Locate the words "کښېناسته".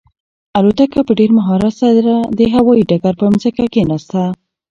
3.73-4.21